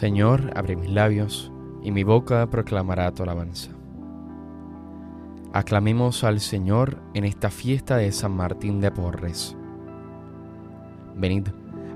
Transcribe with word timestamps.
Señor, 0.00 0.50
abre 0.56 0.76
mis 0.76 0.88
labios, 0.88 1.52
y 1.82 1.90
mi 1.90 2.04
boca 2.04 2.48
proclamará 2.48 3.12
tu 3.12 3.22
alabanza. 3.22 3.70
Aclamemos 5.52 6.24
al 6.24 6.40
Señor 6.40 6.96
en 7.12 7.26
esta 7.26 7.50
fiesta 7.50 7.98
de 7.98 8.10
San 8.10 8.32
Martín 8.32 8.80
de 8.80 8.90
Porres. 8.90 9.58
Venid, 11.14 11.48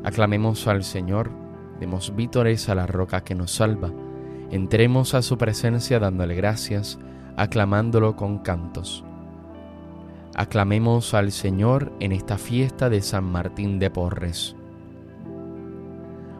aclamemos 0.04 0.67
al 0.67 0.85
Señor, 0.85 1.30
demos 1.80 2.14
vítores 2.14 2.68
a 2.68 2.75
la 2.75 2.86
roca 2.86 3.25
que 3.25 3.35
nos 3.35 3.53
salva, 3.53 3.90
entremos 4.50 5.14
a 5.14 5.23
su 5.23 5.39
presencia 5.39 5.98
dándole 5.98 6.34
gracias, 6.34 6.98
aclamándolo 7.39 8.16
con 8.16 8.41
cantos. 8.41 9.02
Aclamemos 10.35 11.14
al 11.14 11.32
Señor 11.32 11.91
en 12.00 12.13
esta 12.13 12.36
fiesta 12.36 12.91
de 12.91 13.00
San 13.00 13.25
Martín 13.25 13.79
de 13.79 13.89
Porres 13.89 14.57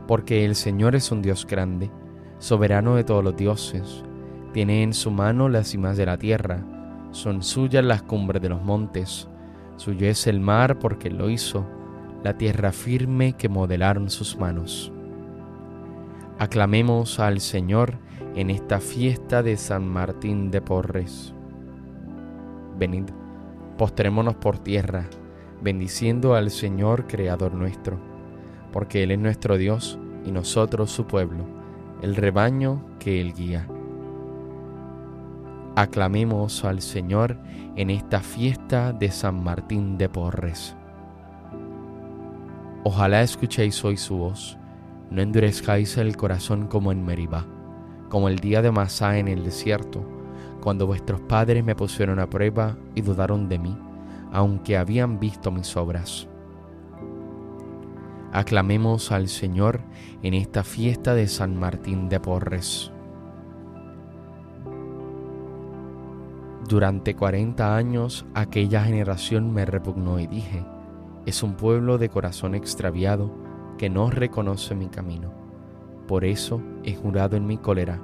porque 0.07 0.45
el 0.45 0.55
Señor 0.55 0.95
es 0.95 1.11
un 1.11 1.23
Dios 1.23 1.47
grande, 1.47 1.91
soberano 2.39 2.97
de 2.97 3.05
todos 3.05 3.25
los 3.25 3.37
dioses, 3.37 4.05
tiene 4.53 4.83
en 4.83 4.93
su 4.93 5.11
mano 5.11 5.49
las 5.49 5.69
cimas 5.69 5.97
de 5.97 6.07
la 6.07 6.19
tierra, 6.19 6.65
son 7.11 7.43
suyas 7.43 7.85
las 7.85 8.03
cumbres 8.03 8.43
de 8.43 8.51
los 8.51 8.63
montes, 8.63 9.29
suyo 9.77 10.07
es 10.07 10.27
el 10.27 10.41
mar 10.41 10.79
porque 10.79 11.11
lo 11.11 11.31
hizo, 11.31 11.67
la 12.23 12.37
tierra 12.37 12.73
firme 12.73 13.35
que 13.35 13.49
modelaron 13.49 14.11
sus 14.11 14.39
manos. 14.39 14.93
Aclamemos 16.39 17.21
al 17.21 17.41
Señor 17.41 17.99
en 18.35 18.51
esta 18.51 18.81
fiesta 18.81 19.43
de 19.43 19.57
San 19.57 19.87
Martín 19.89 20.51
de 20.51 20.61
Porres. 20.61 21.33
Venid, 22.79 23.05
postrémonos 23.79 24.35
por 24.37 24.59
tierra, 24.59 25.07
bendiciendo 25.63 26.35
al 26.35 26.51
Señor 26.51 27.07
Creador 27.07 27.55
nuestro 27.55 28.14
porque 28.75 29.05
Él 29.05 29.13
es 29.13 29.21
nuestro 29.21 29.57
Dios 29.57 30.01
y 30.27 30.33
nosotros 30.33 30.91
su 30.91 31.07
pueblo, 31.07 31.45
el 32.03 32.17
rebaño 32.17 32.85
que 32.99 33.21
Él 33.21 33.33
guía. 33.33 33.69
Aclamemos 35.77 36.65
al 36.65 36.81
Señor 36.81 37.39
en 37.77 37.89
esta 37.89 38.19
fiesta 38.19 38.93
de 38.93 39.13
San 39.13 39.45
Martín 39.45 39.97
de 39.97 40.09
Porres. 40.09 40.75
Ojalá 42.83 43.23
escuchéis 43.23 43.85
hoy 43.85 43.97
su 43.97 44.17
voz, 44.17 44.59
no 45.09 45.23
endurezcáis 45.23 45.97
el 45.97 46.17
corazón 46.17 46.67
como 46.67 46.91
en 46.91 47.07
Meribá, 47.07 47.47
como 48.09 48.29
el 48.29 48.41
día 48.41 48.61
de 48.61 48.73
Masá 48.73 49.19
en 49.19 49.29
el 49.29 49.45
desierto, 49.45 50.05
cuando 50.61 50.89
vuestros 50.89 51.21
padres 51.21 51.65
me 51.65 51.77
pusieron 51.77 52.19
a 52.19 52.29
prueba 52.29 52.77
y 52.97 53.03
dudaron 53.03 53.49
de 53.49 53.61
mí, 53.61 53.79
aunque 54.33 54.77
habían 54.77 55.21
visto 55.21 55.53
mis 55.53 55.77
obras. 55.77 56.27
Aclamemos 58.35 59.13
al 59.13 59.29
Señor 59.29 59.79
en 60.25 60.35
esta 60.35 60.65
fiesta 60.65 61.15
de 61.15 61.29
San 61.29 61.57
Martín 61.57 62.09
de 62.09 62.19
Porres. 62.19 62.91
Durante 66.69 67.15
cuarenta 67.15 67.77
años 67.77 68.27
aquella 68.35 68.83
generación 68.83 69.55
me 69.55 69.65
repugnó 69.65 70.19
y 70.19 70.27
dije, 70.27 70.65
es 71.27 71.45
un 71.45 71.55
pueblo 71.55 71.97
de 71.97 72.09
corazón 72.09 72.57
extraviado 72.57 73.31
que 73.79 73.89
no 73.89 74.11
reconoce 74.11 74.75
mi 74.75 74.89
camino. 74.89 75.33
Por 76.09 76.25
eso 76.25 76.61
he 76.83 76.97
jurado 76.97 77.37
en 77.37 77.47
mi 77.47 77.57
cólera 77.57 78.01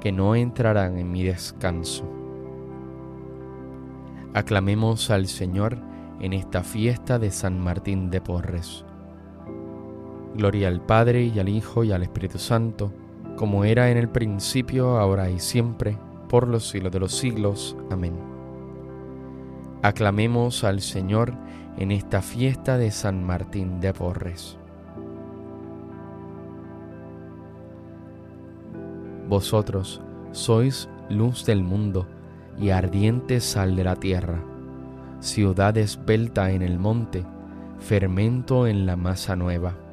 que 0.00 0.12
no 0.12 0.34
entrarán 0.34 0.96
en 0.96 1.12
mi 1.12 1.24
descanso. 1.24 2.10
Aclamemos 4.32 5.10
al 5.10 5.26
Señor 5.26 5.76
en 6.20 6.32
esta 6.32 6.62
fiesta 6.62 7.18
de 7.18 7.30
San 7.30 7.60
Martín 7.60 8.08
de 8.08 8.22
Porres. 8.22 8.86
Gloria 10.34 10.66
al 10.66 10.80
Padre 10.80 11.22
y 11.22 11.38
al 11.38 11.48
Hijo 11.48 11.84
y 11.84 11.92
al 11.92 12.02
Espíritu 12.02 12.38
Santo, 12.38 12.92
como 13.36 13.64
era 13.64 13.90
en 13.90 13.96
el 13.96 14.08
principio, 14.08 14.98
ahora 14.98 15.30
y 15.30 15.38
siempre, 15.38 15.96
por 16.28 16.48
los 16.48 16.68
siglos 16.68 16.90
de 16.92 16.98
los 16.98 17.12
siglos. 17.12 17.76
Amén. 17.90 18.14
Aclamemos 19.82 20.64
al 20.64 20.80
Señor 20.80 21.34
en 21.76 21.92
esta 21.92 22.20
fiesta 22.20 22.78
de 22.78 22.90
San 22.90 23.22
Martín 23.24 23.78
de 23.80 23.92
Porres. 23.92 24.58
Vosotros 29.28 30.00
sois 30.32 30.88
luz 31.08 31.46
del 31.46 31.62
mundo 31.62 32.08
y 32.58 32.70
ardiente 32.70 33.40
sal 33.40 33.76
de 33.76 33.84
la 33.84 33.96
tierra, 33.96 34.42
ciudad 35.20 35.76
esbelta 35.78 36.50
en 36.50 36.62
el 36.62 36.78
monte, 36.78 37.24
fermento 37.78 38.66
en 38.66 38.84
la 38.84 38.96
masa 38.96 39.36
nueva 39.36 39.83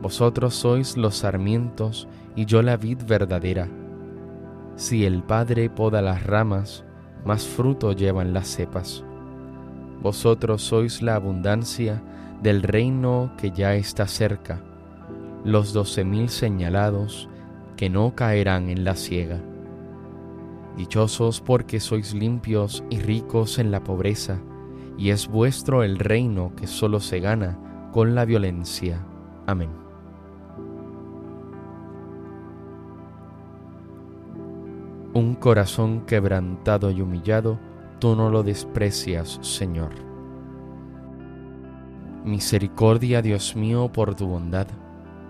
vosotros 0.00 0.54
sois 0.54 0.96
los 0.96 1.16
sarmientos 1.16 2.08
y 2.34 2.46
yo 2.46 2.62
la 2.62 2.76
vid 2.76 2.98
verdadera. 3.06 3.68
Si 4.76 5.04
el 5.04 5.22
Padre 5.22 5.68
poda 5.68 6.00
las 6.00 6.24
ramas, 6.24 6.84
más 7.24 7.46
fruto 7.46 7.92
llevan 7.92 8.32
las 8.32 8.48
cepas. 8.48 9.04
Vosotros 10.02 10.62
sois 10.62 11.02
la 11.02 11.16
abundancia 11.16 12.02
del 12.42 12.62
reino 12.62 13.32
que 13.36 13.50
ya 13.50 13.74
está 13.74 14.06
cerca, 14.06 14.62
los 15.44 15.74
doce 15.74 16.04
mil 16.04 16.30
señalados 16.30 17.28
que 17.76 17.90
no 17.90 18.14
caerán 18.14 18.70
en 18.70 18.84
la 18.84 18.94
ciega. 18.94 19.38
Dichosos 20.76 21.42
porque 21.42 21.80
sois 21.80 22.14
limpios 22.14 22.82
y 22.88 23.00
ricos 23.00 23.58
en 23.58 23.70
la 23.70 23.84
pobreza, 23.84 24.40
y 24.96 25.10
es 25.10 25.28
vuestro 25.28 25.82
el 25.82 25.98
reino 25.98 26.52
que 26.56 26.66
solo 26.66 27.00
se 27.00 27.20
gana 27.20 27.58
con 27.92 28.14
la 28.14 28.24
violencia. 28.24 29.04
Amén. 29.46 29.89
Un 35.20 35.34
corazón 35.34 36.06
quebrantado 36.06 36.90
y 36.90 37.02
humillado, 37.02 37.58
tú 37.98 38.16
no 38.16 38.30
lo 38.30 38.42
desprecias, 38.42 39.38
Señor. 39.42 39.90
Misericordia, 42.24 43.20
Dios 43.20 43.54
mío, 43.54 43.92
por 43.92 44.14
tu 44.14 44.26
bondad, 44.26 44.66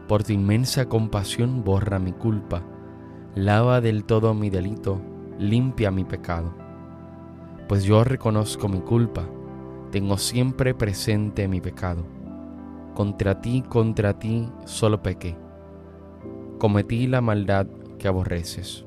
por 0.06 0.22
tu 0.22 0.32
inmensa 0.32 0.88
compasión 0.88 1.64
borra 1.64 1.98
mi 1.98 2.12
culpa, 2.12 2.62
lava 3.34 3.80
del 3.80 4.04
todo 4.04 4.32
mi 4.32 4.48
delito, 4.48 5.00
limpia 5.40 5.90
mi 5.90 6.04
pecado. 6.04 6.54
Pues 7.68 7.82
yo 7.82 8.04
reconozco 8.04 8.68
mi 8.68 8.82
culpa, 8.82 9.28
tengo 9.90 10.18
siempre 10.18 10.72
presente 10.72 11.48
mi 11.48 11.60
pecado. 11.60 12.04
Contra 12.94 13.40
ti, 13.40 13.64
contra 13.68 14.16
ti 14.16 14.48
solo 14.66 15.02
pequé, 15.02 15.36
cometí 16.58 17.08
la 17.08 17.20
maldad 17.20 17.66
que 17.98 18.06
aborreces. 18.06 18.86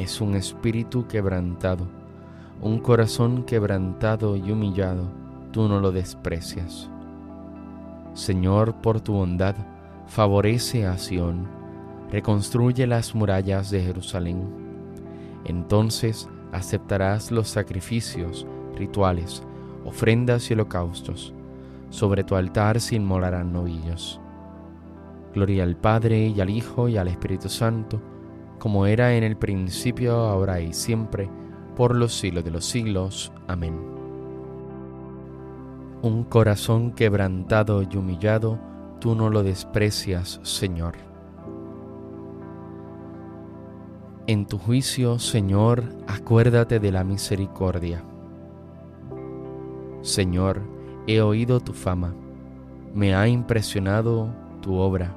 es 0.00 0.20
un 0.20 0.34
espíritu 0.34 1.06
quebrantado, 1.06 1.86
un 2.62 2.78
corazón 2.78 3.44
quebrantado 3.44 4.36
y 4.36 4.50
humillado, 4.50 5.04
tú 5.52 5.68
no 5.68 5.80
lo 5.80 5.92
desprecias. 5.92 6.90
Señor, 8.14 8.74
por 8.76 9.00
tu 9.00 9.12
bondad, 9.12 9.54
favorece 10.06 10.86
a 10.86 10.98
Sión, 10.98 11.46
reconstruye 12.10 12.86
las 12.86 13.14
murallas 13.14 13.70
de 13.70 13.82
Jerusalén. 13.82 14.42
Entonces 15.44 16.28
aceptarás 16.52 17.30
los 17.30 17.48
sacrificios, 17.48 18.46
rituales, 18.76 19.42
ofrendas 19.84 20.50
y 20.50 20.54
holocaustos. 20.54 21.34
Sobre 21.90 22.24
tu 22.24 22.36
altar 22.36 22.80
se 22.80 22.96
inmolarán 22.96 23.52
novillos. 23.52 24.20
Gloria 25.34 25.64
al 25.64 25.76
Padre 25.76 26.26
y 26.26 26.40
al 26.40 26.50
Hijo 26.50 26.88
y 26.88 26.96
al 26.96 27.08
Espíritu 27.08 27.48
Santo, 27.48 28.00
como 28.60 28.86
era 28.86 29.16
en 29.16 29.24
el 29.24 29.36
principio, 29.36 30.14
ahora 30.14 30.60
y 30.60 30.72
siempre, 30.72 31.28
por 31.74 31.96
los 31.96 32.14
siglos 32.14 32.44
de 32.44 32.50
los 32.52 32.64
siglos. 32.64 33.32
Amén. 33.48 33.74
Un 36.02 36.24
corazón 36.24 36.92
quebrantado 36.92 37.82
y 37.82 37.96
humillado, 37.96 38.58
tú 39.00 39.16
no 39.16 39.30
lo 39.30 39.42
desprecias, 39.42 40.38
Señor. 40.42 40.94
En 44.26 44.46
tu 44.46 44.58
juicio, 44.58 45.18
Señor, 45.18 45.82
acuérdate 46.06 46.78
de 46.78 46.92
la 46.92 47.02
misericordia. 47.02 48.04
Señor, 50.02 50.60
he 51.06 51.22
oído 51.22 51.60
tu 51.60 51.72
fama, 51.72 52.14
me 52.94 53.14
ha 53.14 53.26
impresionado 53.26 54.28
tu 54.60 54.76
obra. 54.76 55.16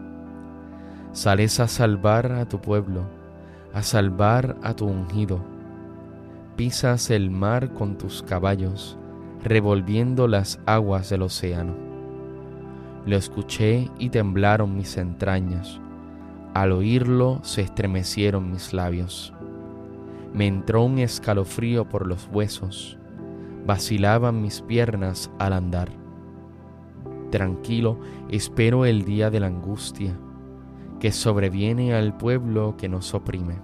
Sales 1.13 1.59
a 1.59 1.67
salvar 1.67 2.31
a 2.31 2.47
tu 2.47 2.59
pueblo 2.59 3.21
a 3.73 3.83
salvar 3.83 4.57
a 4.63 4.73
tu 4.73 4.85
ungido. 4.85 5.39
Pisas 6.55 7.09
el 7.09 7.31
mar 7.31 7.73
con 7.73 7.97
tus 7.97 8.21
caballos, 8.23 8.97
revolviendo 9.43 10.27
las 10.27 10.59
aguas 10.65 11.09
del 11.09 11.23
océano. 11.23 11.73
Lo 13.05 13.15
escuché 13.15 13.89
y 13.97 14.09
temblaron 14.09 14.75
mis 14.75 14.97
entrañas. 14.97 15.79
Al 16.53 16.73
oírlo 16.73 17.39
se 17.43 17.61
estremecieron 17.61 18.51
mis 18.51 18.73
labios. 18.73 19.33
Me 20.33 20.47
entró 20.47 20.83
un 20.83 20.99
escalofrío 20.99 21.87
por 21.87 22.05
los 22.05 22.29
huesos. 22.31 22.97
Vacilaban 23.65 24.41
mis 24.41 24.61
piernas 24.61 25.31
al 25.39 25.53
andar. 25.53 25.89
Tranquilo 27.31 27.99
espero 28.29 28.85
el 28.85 29.05
día 29.05 29.29
de 29.29 29.39
la 29.39 29.47
angustia 29.47 30.17
que 31.01 31.11
sobreviene 31.11 31.95
al 31.95 32.15
pueblo 32.15 32.75
que 32.77 32.87
nos 32.87 33.15
oprime. 33.15 33.55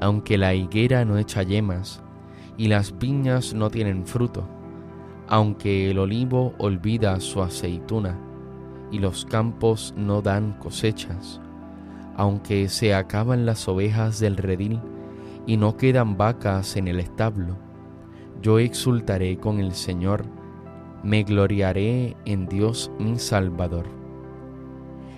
Aunque 0.00 0.36
la 0.36 0.54
higuera 0.54 1.04
no 1.04 1.18
echa 1.18 1.44
yemas 1.44 2.02
y 2.58 2.66
las 2.66 2.98
viñas 2.98 3.54
no 3.54 3.70
tienen 3.70 4.06
fruto, 4.06 4.44
aunque 5.28 5.88
el 5.88 6.00
olivo 6.00 6.52
olvida 6.58 7.20
su 7.20 7.42
aceituna 7.42 8.18
y 8.90 8.98
los 8.98 9.24
campos 9.24 9.94
no 9.96 10.20
dan 10.20 10.58
cosechas, 10.58 11.40
aunque 12.16 12.68
se 12.68 12.92
acaban 12.92 13.46
las 13.46 13.68
ovejas 13.68 14.18
del 14.18 14.36
redil 14.36 14.80
y 15.46 15.58
no 15.58 15.76
quedan 15.76 16.16
vacas 16.16 16.76
en 16.76 16.88
el 16.88 16.98
establo, 16.98 17.56
yo 18.42 18.58
exultaré 18.58 19.38
con 19.38 19.60
el 19.60 19.74
Señor, 19.74 20.24
me 21.04 21.22
gloriaré 21.22 22.16
en 22.24 22.48
Dios 22.48 22.90
mi 22.98 23.20
Salvador. 23.20 23.95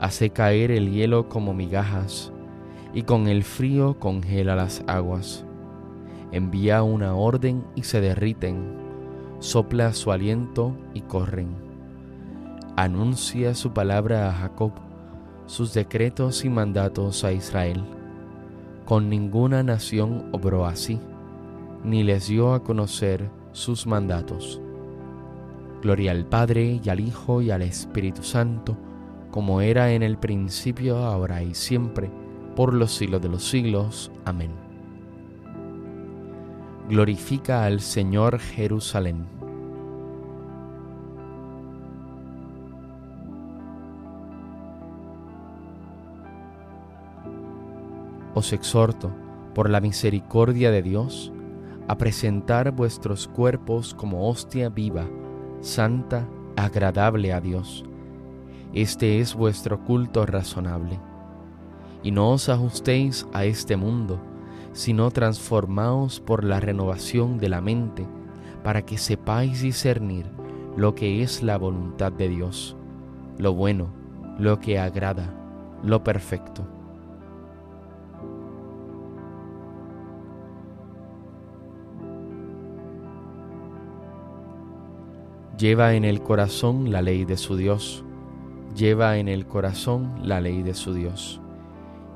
hace 0.00 0.30
caer 0.30 0.70
el 0.70 0.90
hielo 0.90 1.28
como 1.28 1.52
migajas, 1.52 2.32
y 2.94 3.02
con 3.02 3.28
el 3.28 3.44
frío 3.44 3.98
congela 3.98 4.56
las 4.56 4.82
aguas. 4.86 5.44
Envía 6.32 6.82
una 6.82 7.14
orden 7.14 7.64
y 7.74 7.82
se 7.82 8.00
derriten, 8.00 8.76
sopla 9.40 9.92
su 9.92 10.10
aliento 10.10 10.74
y 10.94 11.02
corren. 11.02 11.54
Anuncia 12.76 13.54
su 13.54 13.72
palabra 13.72 14.28
a 14.28 14.32
Jacob, 14.32 14.72
sus 15.46 15.74
decretos 15.74 16.44
y 16.44 16.48
mandatos 16.48 17.22
a 17.24 17.32
Israel. 17.32 17.84
Con 18.86 19.10
ninguna 19.10 19.62
nación 19.62 20.30
obró 20.32 20.64
así, 20.64 20.98
ni 21.84 22.04
les 22.04 22.28
dio 22.28 22.54
a 22.54 22.62
conocer 22.62 23.30
sus 23.52 23.86
mandatos. 23.86 24.62
Gloria 25.82 26.12
al 26.12 26.26
Padre 26.26 26.80
y 26.82 26.88
al 26.88 27.00
Hijo 27.00 27.42
y 27.42 27.50
al 27.50 27.62
Espíritu 27.62 28.22
Santo, 28.22 28.76
como 29.30 29.60
era 29.60 29.92
en 29.92 30.02
el 30.02 30.18
principio, 30.18 30.98
ahora 30.98 31.42
y 31.42 31.54
siempre, 31.54 32.10
por 32.56 32.74
los 32.74 32.92
siglos 32.92 33.22
de 33.22 33.28
los 33.28 33.48
siglos. 33.48 34.10
Amén. 34.24 34.50
Glorifica 36.88 37.64
al 37.64 37.80
Señor 37.80 38.38
Jerusalén. 38.38 39.26
Os 48.34 48.52
exhorto, 48.52 49.12
por 49.54 49.70
la 49.70 49.80
misericordia 49.80 50.70
de 50.70 50.82
Dios, 50.82 51.32
a 51.88 51.98
presentar 51.98 52.70
vuestros 52.72 53.28
cuerpos 53.28 53.94
como 53.94 54.28
hostia 54.28 54.68
viva, 54.68 55.06
santa, 55.60 56.28
agradable 56.56 57.32
a 57.32 57.40
Dios 57.40 57.84
este 58.72 59.20
es 59.20 59.34
vuestro 59.34 59.80
culto 59.84 60.26
razonable. 60.26 60.98
Y 62.02 62.12
no 62.12 62.30
os 62.30 62.48
ajustéis 62.48 63.26
a 63.32 63.44
este 63.44 63.76
mundo, 63.76 64.20
sino 64.72 65.10
transformaos 65.10 66.20
por 66.20 66.44
la 66.44 66.60
renovación 66.60 67.38
de 67.38 67.48
la 67.48 67.60
mente, 67.60 68.06
para 68.62 68.82
que 68.82 68.96
sepáis 68.96 69.62
discernir 69.62 70.26
lo 70.76 70.94
que 70.94 71.22
es 71.22 71.42
la 71.42 71.58
voluntad 71.58 72.12
de 72.12 72.28
Dios, 72.28 72.76
lo 73.38 73.54
bueno, 73.54 73.88
lo 74.38 74.60
que 74.60 74.78
agrada, 74.78 75.34
lo 75.82 76.04
perfecto. 76.04 76.66
Lleva 85.58 85.94
en 85.94 86.04
el 86.04 86.22
corazón 86.22 86.90
la 86.90 87.02
ley 87.02 87.26
de 87.26 87.36
su 87.36 87.56
Dios 87.56 88.04
lleva 88.74 89.18
en 89.18 89.28
el 89.28 89.46
corazón 89.46 90.12
la 90.22 90.40
ley 90.40 90.62
de 90.62 90.74
su 90.74 90.94
Dios, 90.94 91.40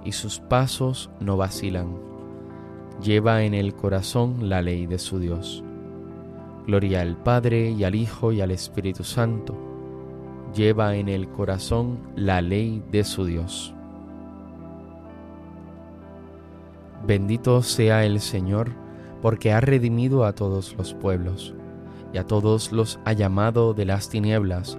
y 0.04 0.12
sus 0.12 0.38
pasos 0.40 1.11
no 1.20 1.37
vacilan. 1.37 1.96
lleva 3.02 3.42
en 3.42 3.54
el 3.54 3.75
corazón 3.75 4.49
la 4.49 4.62
ley 4.62 4.87
de 4.87 5.00
su 5.00 5.18
Dios. 5.18 5.64
Gloria 6.64 7.00
al 7.00 7.16
Padre 7.16 7.70
y 7.70 7.82
al 7.82 7.96
Hijo 7.96 8.30
y 8.30 8.40
al 8.40 8.52
Espíritu 8.52 9.02
Santo, 9.02 9.56
lleva 10.54 10.94
en 10.94 11.08
el 11.08 11.28
corazón 11.28 11.99
la 12.14 12.40
ley 12.40 12.82
de 12.92 13.02
su 13.02 13.25
Dios. 13.25 13.75
Bendito 17.04 17.62
sea 17.62 18.04
el 18.04 18.20
Señor, 18.20 18.70
porque 19.20 19.52
ha 19.52 19.61
redimido 19.61 20.25
a 20.25 20.34
todos 20.34 20.76
los 20.78 20.94
pueblos, 20.94 21.52
y 22.12 22.18
a 22.18 22.26
todos 22.26 22.70
los 22.70 23.00
ha 23.04 23.12
llamado 23.12 23.75
de 23.75 23.87
las 23.87 24.08
tinieblas 24.08 24.78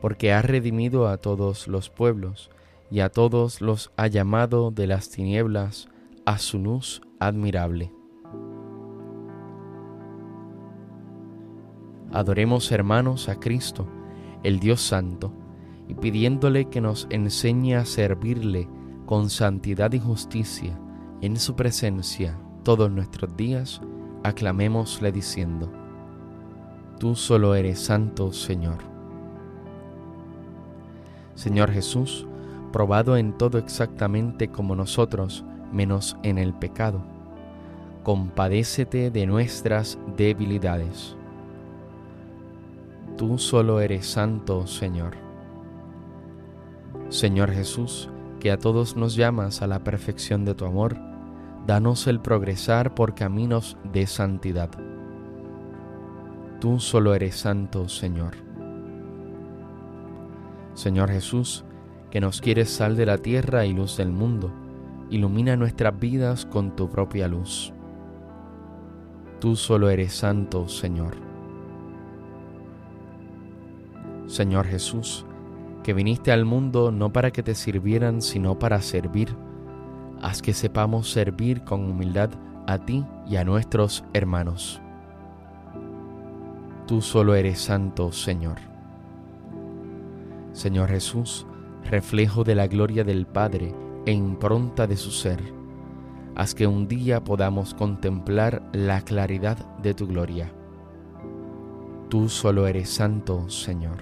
porque 0.00 0.32
ha 0.32 0.42
redimido 0.42 1.08
a 1.08 1.18
todos 1.18 1.68
los 1.68 1.90
pueblos, 1.90 2.50
y 2.90 3.00
a 3.00 3.08
todos 3.08 3.60
los 3.60 3.92
ha 3.96 4.06
llamado 4.06 4.70
de 4.70 4.86
las 4.86 5.10
tinieblas 5.10 5.88
a 6.24 6.38
su 6.38 6.58
luz 6.58 7.02
admirable. 7.18 7.92
Adoremos 12.12 12.70
hermanos 12.70 13.28
a 13.28 13.40
Cristo, 13.40 13.86
el 14.42 14.60
Dios 14.60 14.80
Santo, 14.80 15.32
y 15.88 15.94
pidiéndole 15.94 16.68
que 16.68 16.80
nos 16.80 17.06
enseñe 17.10 17.74
a 17.74 17.84
servirle 17.84 18.68
con 19.06 19.30
santidad 19.30 19.92
y 19.92 20.00
justicia 20.00 20.78
en 21.20 21.36
su 21.36 21.54
presencia 21.54 22.38
todos 22.62 22.90
nuestros 22.90 23.36
días, 23.36 23.80
aclamémosle 24.24 25.12
diciendo, 25.12 25.72
Tú 26.98 27.14
solo 27.14 27.54
eres 27.54 27.78
santo, 27.78 28.32
Señor. 28.32 28.95
Señor 31.36 31.70
Jesús, 31.70 32.26
probado 32.72 33.16
en 33.16 33.32
todo 33.38 33.58
exactamente 33.58 34.48
como 34.48 34.74
nosotros, 34.74 35.44
menos 35.72 36.16
en 36.22 36.38
el 36.38 36.52
pecado. 36.54 37.00
Compadécete 38.02 39.10
de 39.10 39.26
nuestras 39.26 39.98
debilidades. 40.16 41.16
Tú 43.16 43.38
solo 43.38 43.80
eres 43.80 44.06
santo, 44.06 44.66
Señor. 44.66 45.14
Señor 47.08 47.52
Jesús, 47.52 48.08
que 48.40 48.50
a 48.50 48.58
todos 48.58 48.96
nos 48.96 49.14
llamas 49.14 49.62
a 49.62 49.66
la 49.66 49.80
perfección 49.84 50.44
de 50.44 50.54
tu 50.54 50.64
amor, 50.64 50.96
danos 51.66 52.06
el 52.06 52.20
progresar 52.20 52.94
por 52.94 53.14
caminos 53.14 53.76
de 53.92 54.06
santidad. 54.06 54.70
Tú 56.60 56.80
solo 56.80 57.14
eres 57.14 57.36
santo, 57.36 57.88
Señor. 57.88 58.45
Señor 60.76 61.10
Jesús, 61.10 61.64
que 62.10 62.20
nos 62.20 62.42
quieres 62.42 62.68
sal 62.68 62.96
de 62.96 63.06
la 63.06 63.16
tierra 63.16 63.64
y 63.64 63.72
luz 63.72 63.96
del 63.96 64.10
mundo, 64.10 64.52
ilumina 65.08 65.56
nuestras 65.56 65.98
vidas 65.98 66.44
con 66.44 66.76
tu 66.76 66.90
propia 66.90 67.28
luz. 67.28 67.72
Tú 69.40 69.56
solo 69.56 69.88
eres 69.88 70.12
santo, 70.12 70.68
Señor. 70.68 71.14
Señor 74.26 74.66
Jesús, 74.66 75.24
que 75.82 75.94
viniste 75.94 76.30
al 76.30 76.44
mundo 76.44 76.92
no 76.92 77.10
para 77.10 77.30
que 77.30 77.42
te 77.42 77.54
sirvieran, 77.54 78.20
sino 78.20 78.58
para 78.58 78.82
servir, 78.82 79.34
haz 80.20 80.42
que 80.42 80.52
sepamos 80.52 81.10
servir 81.10 81.64
con 81.64 81.90
humildad 81.90 82.28
a 82.66 82.76
ti 82.84 83.02
y 83.26 83.36
a 83.36 83.44
nuestros 83.44 84.04
hermanos. 84.12 84.82
Tú 86.86 87.00
solo 87.00 87.34
eres 87.34 87.60
santo, 87.60 88.12
Señor. 88.12 88.75
Señor 90.56 90.88
Jesús, 90.88 91.46
reflejo 91.84 92.42
de 92.42 92.54
la 92.54 92.66
gloria 92.66 93.04
del 93.04 93.26
Padre, 93.26 93.74
e 94.06 94.12
impronta 94.12 94.86
de 94.86 94.96
su 94.96 95.10
ser. 95.10 95.38
Haz 96.34 96.54
que 96.54 96.66
un 96.66 96.88
día 96.88 97.22
podamos 97.22 97.74
contemplar 97.74 98.62
la 98.72 99.02
claridad 99.02 99.58
de 99.82 99.92
tu 99.92 100.06
gloria. 100.06 100.50
Tú 102.08 102.30
solo 102.30 102.66
eres 102.66 102.88
santo, 102.88 103.50
Señor. 103.50 103.98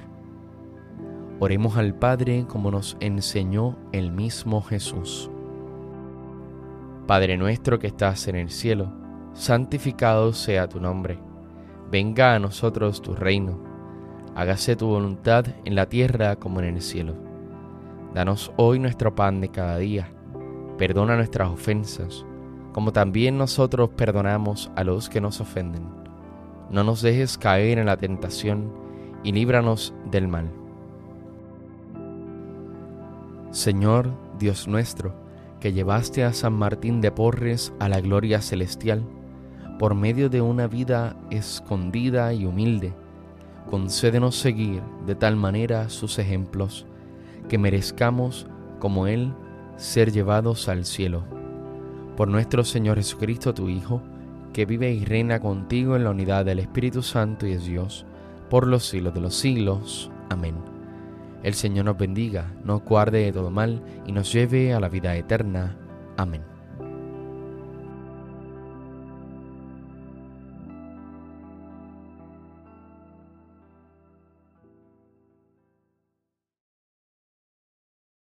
Oremos 1.41 1.77
al 1.77 1.93
Padre 1.99 2.45
como 2.47 2.71
nos 2.71 2.97
enseñó 3.01 3.77
el 3.91 4.13
mismo 4.13 4.63
Jesús. 4.63 5.29
Padre 7.09 7.37
nuestro 7.37 7.81
que 7.81 7.89
estás 7.89 8.29
en 8.29 8.37
el 8.37 8.51
cielo, 8.51 8.93
santificado 9.33 10.33
sea 10.33 10.69
tu 10.69 10.79
nombre. 10.79 11.19
Venga 11.91 12.37
a 12.37 12.39
nosotros 12.39 13.03
tu 13.03 13.13
reino. 13.13 13.74
Hágase 14.37 14.75
tu 14.75 14.89
voluntad 14.89 15.47
en 15.65 15.77
la 15.77 15.87
tierra 15.87 16.35
como 16.37 16.59
en 16.61 16.67
el 16.75 16.83
cielo. 16.83 17.15
Danos 18.15 18.53
hoy 18.57 18.81
nuestro 18.81 19.15
pan 19.15 19.41
de 19.41 19.49
cada 19.49 19.79
día. 19.79 20.09
Perdona 20.77 21.15
nuestras 21.15 21.51
ofensas, 21.51 22.27
como 22.73 22.93
también 22.93 23.39
nosotros 23.39 23.91
perdonamos 23.91 24.73
a 24.75 24.83
los 24.83 25.09
que 25.09 25.21
nos 25.21 25.41
ofenden. 25.41 25.85
No 26.69 26.83
nos 26.83 27.01
dejes 27.01 27.39
caer 27.39 27.79
en 27.79 27.87
la 27.87 27.97
tentación 27.97 28.73
y 29.23 29.31
líbranos 29.31 29.95
del 30.11 30.27
mal. 30.27 30.51
Señor 33.53 34.11
Dios 34.41 34.67
nuestro, 34.67 35.15
que 35.61 35.73
llevaste 35.73 36.25
a 36.25 36.33
San 36.33 36.55
Martín 36.55 37.01
de 37.01 37.13
Porres 37.13 37.73
a 37.79 37.89
la 37.89 38.01
gloria 38.01 38.43
celestial, 38.43 39.05
por 39.79 39.95
medio 39.95 40.29
de 40.29 40.41
una 40.41 40.67
vida 40.67 41.17
escondida 41.31 42.33
y 42.35 42.47
humilde, 42.47 42.95
concédenos 43.71 44.37
seguir 44.37 44.83
de 45.07 45.15
tal 45.15 45.37
manera 45.37 45.89
sus 45.89 46.19
ejemplos 46.19 46.87
que 47.49 47.59
merezcamos, 47.59 48.47
como 48.79 49.07
Él, 49.07 49.33
ser 49.77 50.13
llevados 50.13 50.69
al 50.69 50.85
cielo. 50.85 51.25
Por 52.17 52.29
nuestro 52.29 52.65
Señor 52.65 52.97
Jesucristo, 52.97 53.55
tu 53.55 53.69
Hijo, 53.69 54.01
que 54.53 54.67
vive 54.67 54.93
y 54.93 55.05
reina 55.05 55.41
contigo 55.41 55.97
en 55.97 56.05
la 56.05 56.11
unidad 56.11 56.45
del 56.45 56.61
Espíritu 56.61 57.03
Santo 57.03 57.47
y 57.47 57.53
es 57.53 57.65
Dios, 57.65 58.07
por 58.49 58.67
los 58.67 58.87
siglos 58.87 59.13
de 59.15 59.21
los 59.21 59.35
siglos. 59.35 60.11
Amén. 60.31 60.55
El 61.43 61.55
Señor 61.55 61.87
nos 61.87 61.99
bendiga, 61.99 62.53
nos 62.65 62.83
guarde 62.83 63.25
de 63.25 63.33
todo 63.33 63.51
mal 63.51 63.83
y 64.07 64.13
nos 64.13 64.33
lleve 64.33 64.73
a 64.73 64.81
la 64.81 64.89
vida 64.89 65.15
eterna. 65.17 65.77
Amén. 66.17 66.54